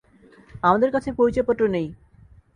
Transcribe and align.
আমাদের 0.63 0.89
কাছে 0.91 1.09
পরিচয়পত্র 1.11 1.63
নেই। 1.67 1.87